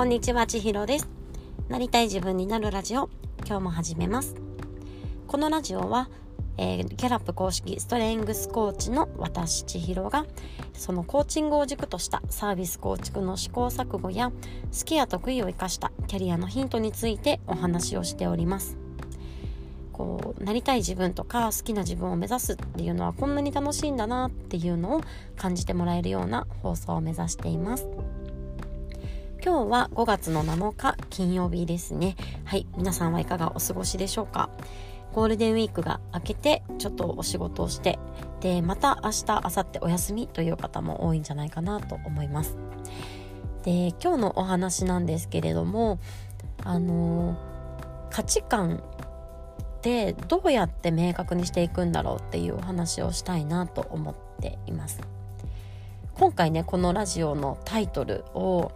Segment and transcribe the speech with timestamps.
[0.00, 1.10] こんにちは、ちひろです。
[1.68, 3.10] なりたい自分になるラジオ、
[3.46, 4.34] 今日も始めます。
[5.26, 6.08] このラジオは、
[6.56, 10.24] えー、ギャラップ公式ストレングスコーチの私千尋が
[10.72, 18.78] そのコーチングを軸としたサービス構築の試行錯誤や好きや得意を生かしたキャリアのヒントについてお話をしております
[19.92, 25.02] こうなりたい自分とか好きな自分を目指すっていうのはこんなに楽しいんだなっていうのを
[25.36, 27.86] 感じてもらえるような放送を目指しています
[29.42, 32.14] 今日は5月の7日金曜日ですね。
[32.44, 34.50] はい皆さんはいかがお過ごしでしょうか？
[35.14, 37.98] ゴールデンウィークが明けてちょっとお仕事をして
[38.40, 42.58] でまた明日明後日お休みという方も多いんじゃないかなと思います。
[43.64, 45.98] で今日のお話なんですけれども
[46.62, 47.36] あの
[48.10, 55.00] 価値観っどうやって明確にしていくんだろうっていうお話をしたいなと思っています。
[56.12, 58.72] 今回ねこのラジオのタイトルを、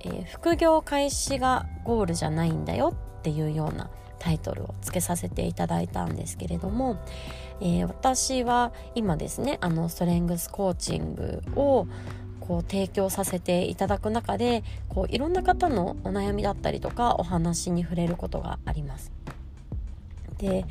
[0.00, 6.98] えー、副業開始がゴールじゃないんだよっていうようなタイトルをつけさせていただいたんですけれども、
[7.60, 11.86] えー、私は今ですねあのストレングスコーチングを
[12.40, 19.12] こう提供させていただく中でこういろんな方のお悩みだったりとかお話に触れることがあります。
[20.38, 20.64] で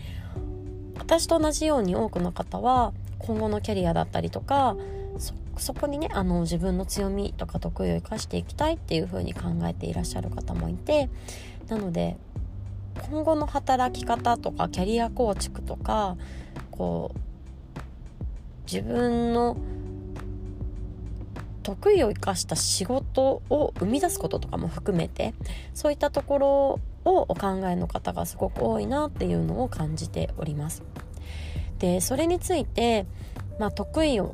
[0.97, 4.75] 私と同じように多くの方は今後のキャリアだったりとか
[5.19, 11.09] そそこにねあの自分の強みとか得意を生かしていきたいっていう風に考えていらっしゃる方もいて
[11.67, 12.17] なので
[13.09, 16.17] 今後の働き方とかキャリア構築とか
[16.71, 17.19] こう
[18.65, 19.57] 自分の
[21.63, 25.33] 得意を生かした仕事を生み出すこととかも含めて
[25.73, 30.83] そういったところをお考えの方がすごく多いなっていうのを感じております。
[31.79, 33.05] でそれについて、
[33.59, 34.33] まあ、得意を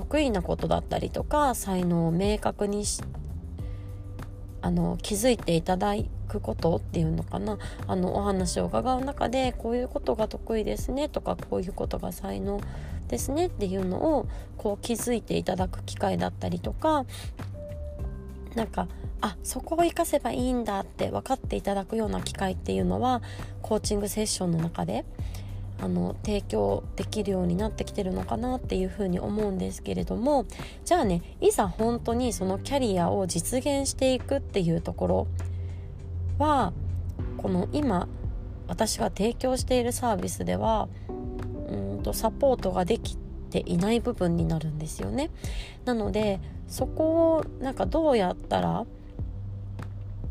[0.00, 3.02] 得意なことだったりとか才能を明確にし
[4.62, 5.94] あの気づいていただ
[6.28, 7.58] くことっていうのかな。
[7.86, 12.60] あのお話を伺う中でこういうことが得意ですねとかこういうことが才能
[13.08, 17.04] ですねっていうのをこう気づいていただく機会だったりとか
[18.54, 18.88] なんか
[19.20, 23.22] あそこを活かせばいいんだって分かっていただくような機会っていうのは
[23.62, 25.04] コーチングセッションの中で
[25.82, 30.44] あの提供できるようになってきてるのかなっていうふうに思うんですけれども
[30.84, 35.26] じゃあねいざ本当にそのキャリアを実現していくっていうところ
[36.38, 36.72] は
[37.38, 38.08] この今
[38.68, 40.88] 私が提供しているサービスでは
[41.68, 43.16] うんとサポートができ
[43.50, 45.30] ていない部分になるんですよね。
[45.84, 48.86] なのでそこをなんかどうやったら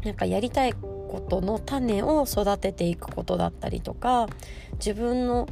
[0.05, 0.73] なんかやりたい
[1.09, 4.27] ことの種を育てていくことだったりとか
[4.73, 5.47] 自分の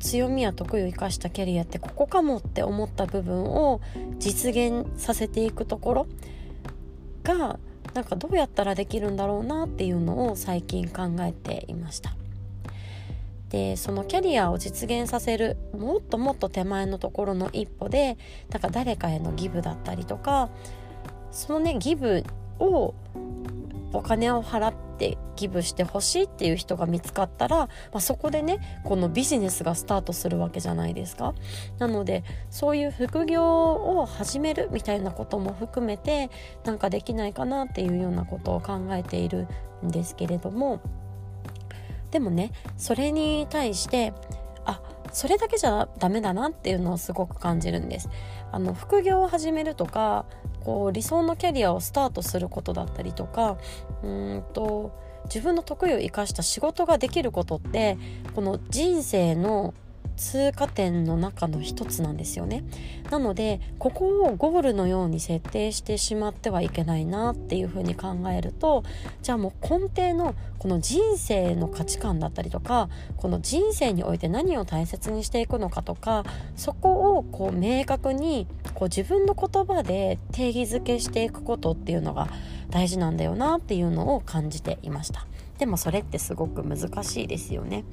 [0.00, 3.80] 強みや得意を生かしたキャリアってここかもって思った部分を
[4.18, 6.06] 実現させていくところ
[7.22, 7.58] が
[7.94, 12.14] なんかどうやったらできるんだろうなっていうのを最近考えていました。
[13.48, 18.18] でそのキャリアを実現させるもっともっと手前のところの一歩で
[18.50, 20.50] なんか誰かへのギブだったりとか
[21.30, 22.24] そのねギブ
[22.58, 22.94] を
[23.92, 24.74] お金を払っ
[25.36, 31.34] てギブしてほしいっていう人が見つかったら、まあ、そこでねこのビジネスがスタートするわけじゃないですか。
[31.78, 36.30] なのでそういう副業を始めるみたいなことも含めて
[36.64, 39.46] なんかできないかなっていうようなことを考えている
[39.84, 40.80] んですけれども。
[42.10, 44.14] でもねそれに対して
[44.64, 44.80] あ
[45.12, 48.08] それだけじゃダメだなっていうのをすごく感じるんです。
[48.52, 50.24] あの副業を始めるとか
[50.64, 53.58] こう理想のキャリアをスタートすることだったりとか
[54.02, 54.92] うんと
[55.26, 57.98] 自分の得意を生かした仕事ができることって
[58.34, 59.74] この人生の
[60.16, 62.64] 通過点の中の一つなんですよね。
[63.10, 68.82] なのでここをゴールのように設定してしまってはいけないなっていうふうに考えると
[69.22, 76.24] じゃあもう根底のこの人生の価値観だったりとかこの人生において何を大切にしていくのかとか
[76.56, 82.28] そこをこう明確にこう自分の言葉で定義づけしていくことっていうのが
[82.70, 85.26] 大事なんだよなっていうのを感じていました。
[85.58, 87.84] でもそれってすごく難しいですよね。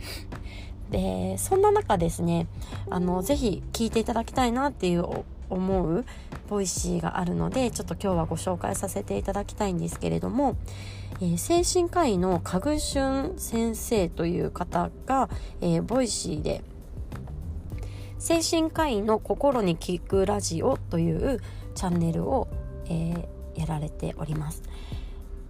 [0.93, 2.45] でそんな中ですね
[2.91, 6.05] あのぜひ聞いていただきたいなっていう思う
[6.47, 10.55] Voicy があるのでちょっと今日はご紹介させていただきたいんですけれども、
[11.19, 15.29] えー、精神科医の家具俊先生という方が、
[15.61, 16.63] えー、 Voicy で
[18.19, 21.41] 精神科医の心に聞くラジオという
[21.73, 22.47] チャンネルを、
[22.85, 24.61] えー、やられております。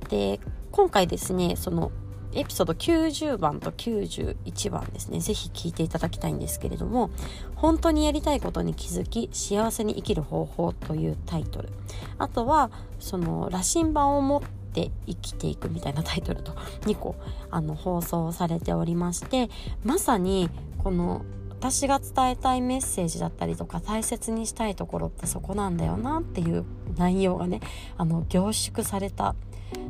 [0.09, 0.39] で
[0.71, 1.91] 今回ですねその
[2.35, 5.19] エピソード90番と91番ですね。
[5.19, 7.09] 是非聞いていただきたいんですけれども
[7.55, 11.69] 「本当にやりたいことに気づき幸せに生きる方法」というタイトル。
[12.17, 17.15] あとはその羅針盤を持って生きていくみたいなタイトルと2個
[17.51, 19.49] あの放送されておりまして
[19.83, 20.49] まさに
[20.83, 21.23] この
[21.63, 26.65] 私が伝えたいメッセージだったりとか大切にしたいところってそこなんだよなっていう
[26.97, 27.61] 内容がね
[27.95, 29.33] あの凝縮された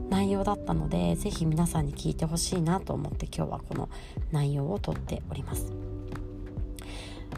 [0.07, 3.89] 内容だったので是非皆さんに聞いてほしいなと思って今日はこの
[4.31, 5.73] 内容をとっております。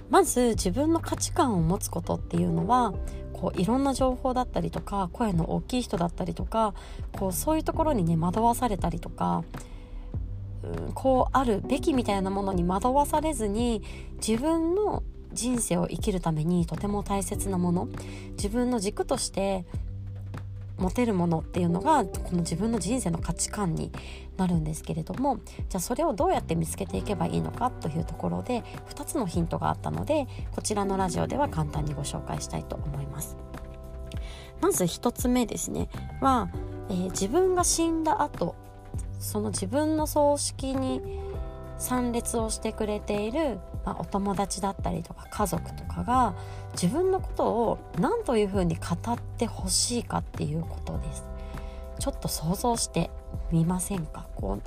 [0.10, 2.94] まず自分の価値観を持つことっていうのは
[3.32, 6.74] こういろんな情報だったりとか声の大きい人だったりとか
[7.14, 9.46] こうそういうところにね惑わされたりとか
[10.94, 13.82] こうあるべきみたいなものに惑わされずに
[14.26, 15.04] 自分の
[15.34, 17.90] 人生を生きるためにとても大切なもの
[18.32, 19.66] 自分の軸として
[20.78, 23.92] 持てるものっていうのがこの自分の人生の価値観に
[24.38, 25.40] なるんですけれども
[25.70, 33.38] じゃあそれをどうやって見つけていけばいいのかというところで2つのヒントがあったのでこちらのラジオでは簡単にご紹介したいと思います。
[34.62, 35.90] まず1つ目ですね
[36.22, 36.50] は、
[36.90, 38.56] えー、自分が死んだ後
[39.26, 41.02] その自分の葬式に
[41.78, 46.36] 参列をしてくれている、まあ、お友達だったりとか家族とかが
[46.74, 51.26] 自分のことを何というふうに語ってほしいかっていうことです。
[52.00, 53.10] ちょっと想像して
[53.52, 54.28] みませんか？
[54.36, 54.60] こ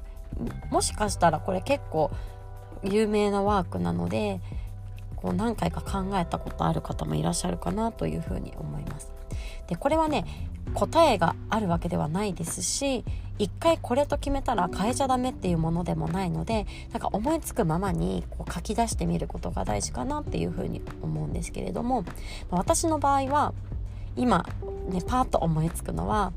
[0.70, 2.10] うもしかしたらこれ結構
[2.82, 4.40] 有名なワークなので
[5.16, 9.12] こう何回か考えたことある方もいらっしゃるかなというふうに思います。
[9.66, 10.24] でこれはね
[10.74, 13.04] 答えがあるわけではないですし
[13.38, 22.04] 一回これと決めたら変えちゃダメっていうものでもないのでなんか思いつくままにこう書き出してみることが大事かなっていうふうに思うんですけれども
[22.50, 23.54] 私の場合は
[24.16, 24.44] 今
[24.88, 26.32] ねパーッと思いつくのは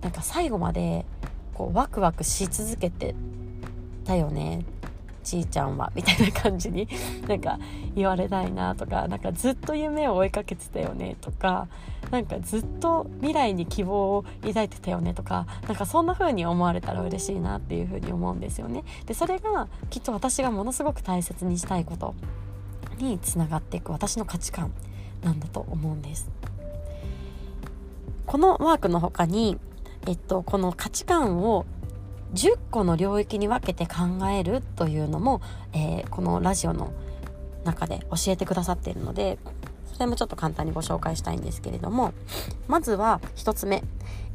[0.00, 1.04] なんか最後まで
[1.54, 3.14] こうワクワクし続けて
[4.04, 4.64] たよね
[5.24, 6.88] ちーちゃんはみたいな感じに
[7.26, 7.58] なんか
[7.96, 11.66] 言われたいなとかなんかずっと夢を追いかけてたよねとか
[12.10, 18.84] なんかずっと未来に希望を抱いてたよねとかなんかそんな風に思われたら嬉しいなっていう風に思うんですよね。
[19.06, 22.14] でそれがきっと私がものすごく大切にしたいこと
[22.98, 24.72] につながっていく私の価値観
[25.22, 26.30] なんだと思うんです。
[28.26, 29.58] このワークの他に
[30.06, 31.64] えっと、この価値観を
[32.34, 35.40] 10個の領域に分けて考えるというのも、
[35.72, 36.92] えー、このラジオの
[37.64, 39.38] 中で教えてくださっているので
[39.92, 42.12] それもちょっと簡単にご紹介したいんですけれども
[42.66, 43.84] まずは1つ目、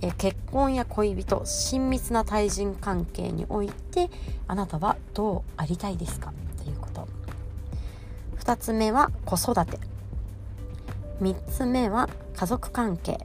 [0.01, 4.10] えー、結婚や恋人親密な対人関係において
[4.48, 6.31] あなたはどうありたいですか？
[6.63, 7.07] ということ。
[8.40, 9.78] 2つ目は子育て。
[11.22, 13.19] 3つ目は家族関係。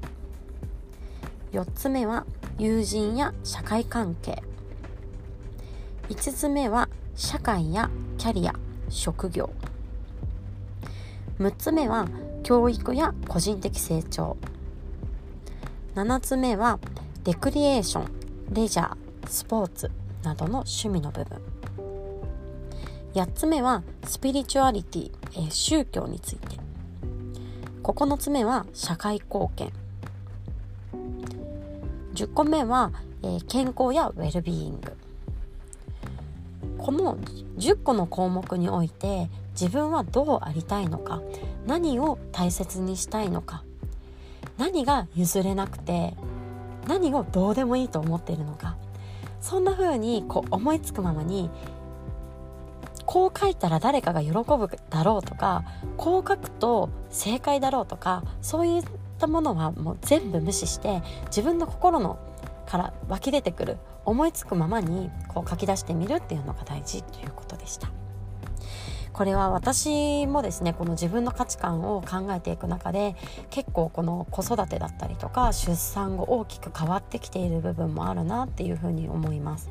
[1.52, 2.26] 4つ目は
[2.58, 4.42] 友人や社会関係。
[6.08, 8.54] 5つ目は社会やキャリア
[8.90, 9.50] 職業。
[11.38, 12.06] 6つ目は
[12.42, 14.36] 教育や個人的成長。
[15.94, 16.78] 7つ目は
[17.24, 18.10] レクリエーション
[18.52, 18.96] レジャー
[19.26, 19.90] スポーツ
[20.22, 21.38] などの趣味の部分。
[23.14, 26.58] 8つ目はスピリチュアリティ、えー、宗教について。
[27.82, 29.72] 9つ目は社会貢献。
[32.14, 32.92] 10個目は、
[33.22, 35.03] えー、健康やウェルビーイング。
[36.84, 37.16] この
[37.56, 41.22] 10個の項目において自分はどうありたいのか
[41.66, 43.64] 何を大切にしたいのか
[44.58, 46.12] 何が譲れなくて
[46.86, 48.76] 何をどうでもいいと思っているのか
[49.40, 51.48] そんな風にこう思いつくままに
[53.06, 55.64] こう書いたら誰かが喜ぶだろうとか
[55.96, 58.82] こう書くと正解だろうとかそういっ
[59.18, 62.18] たものはもう全部無視して自分の心の
[62.66, 67.90] から湧き出てくる思いつくままにこう書き出してみるっていうのが大事ということでした。
[69.12, 73.14] これは私もですねこの自分の価値観を考えていく中で
[73.48, 79.70] 結構この子育てだったりとか出産後大きく変わってきている部分もあるなっていうふうに思います。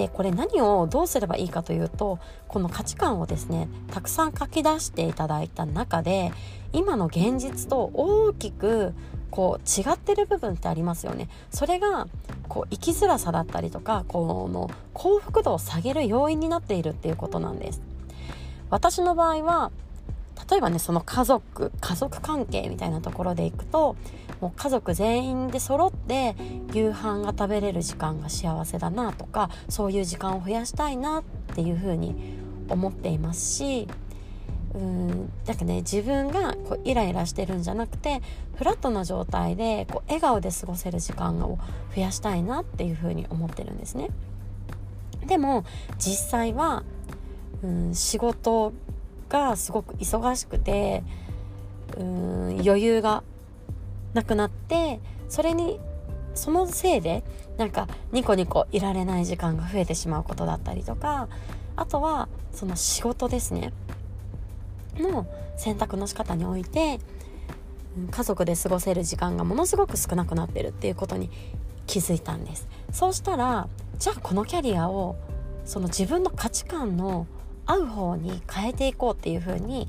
[0.00, 6.32] でこれ何をどうすればいいかというとこの価値観をですねたくさん書き出していただいた中で
[6.72, 8.94] 今の現実と大きく
[9.30, 11.28] こう違ってる部分ってありますよね。
[11.50, 12.08] それが
[12.48, 17.82] こう生きづらさだったりとかこの幸福度を下げる要因になっているっていうことなんです。
[18.70, 19.70] 私の場合は
[20.50, 23.96] 例えばねその家族家族関係みたいなところでいくと
[24.40, 26.34] もう家族全員で揃って
[26.72, 32.36] 夕飯が食べれる時間が幸せだなとかそういう時間を増やしたいなっていうふうに
[32.68, 33.88] 思っていますし
[34.74, 38.22] うんだからね自分がこうイライラしてるんじゃなくて
[38.56, 41.58] フラットな状態でこう笑顔で過ごせる時間を
[41.94, 44.10] 増やしたいなっていうふうに思ってるんですね。
[45.26, 45.64] でも
[45.98, 46.82] 実際は、
[47.62, 48.72] うん、仕事
[49.28, 51.02] がすごく忙しくて
[51.98, 53.22] うん余裕が
[54.14, 55.78] なくなってそれに
[56.34, 57.24] そのせいで
[57.56, 61.28] なんかニコニコいられない時間が増えてしまうことだったりとか
[61.76, 63.72] あとはその仕事ですね
[64.98, 65.26] の
[65.56, 66.98] 選択の仕方において
[68.10, 71.30] 家族で過ごせる時間がものすごく少なくなってるっていうことに
[71.86, 75.16] 気づいたんですそうしたらじゃあこのキャリアを
[75.64, 77.26] その自分の価値観の
[77.66, 79.88] 合う方に変えていこうっていう風に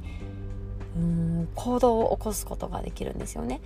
[0.96, 3.62] うん行動を起こすことができるんですよね。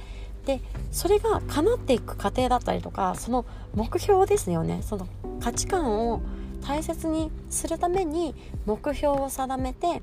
[0.46, 0.62] で
[0.92, 4.82] それが叶っていく過程だったりとかその目標ですよね。
[4.84, 5.08] その
[5.42, 6.22] 価値観を
[6.62, 8.34] 大切にするために
[8.66, 10.02] 目標を定めて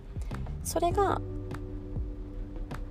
[0.64, 1.20] それが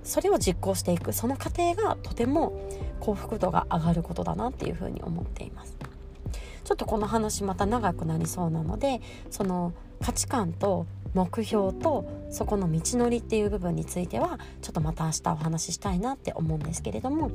[0.04, 1.12] それを実行していく。
[1.12, 2.52] その過程がとても
[3.00, 5.76] 幸福度が上がることだなっていうふうに思っています。
[6.64, 17.30] ちょっとこの話また長くなりそうなのでその価値観と目標とそこの道のりっていう部分についてはちょっとまた明日お話ししたいなって思うんですけれども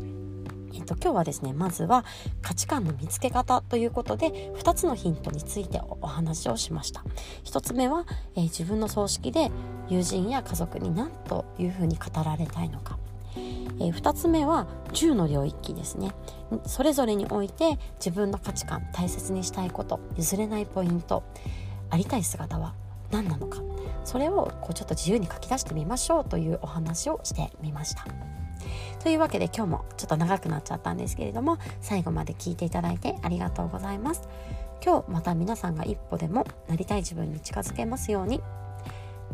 [0.73, 2.05] えっと、今日はですねまずは
[2.41, 7.03] 価値観の見つけ方ということで2つのヒントについてお話をしました。
[7.45, 8.05] 1つ目は、
[8.35, 9.49] えー、自分の葬式で
[9.89, 12.99] 友人や家族に何というふうに語られたいのか、
[13.35, 16.11] えー、2つ目は10の領域ですね。
[16.65, 21.23] それぞれにおいて自分の価値観大切にしたいこと譲れないポイント
[21.89, 22.75] ありたい姿は
[23.11, 23.61] 何なのか。
[24.03, 28.05] それをこうちょっと自由に書き出してみましょうというお話をしてみました。
[29.01, 34.27] というわけで今日もちょっと長くなっちゃったんですけれども最後まで聞いていただいてありがとうございます。
[34.83, 38.41] 今日また皆さんが一歩でもなりたい自分に近づけますように。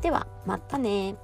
[0.01, 1.15] ではまたね。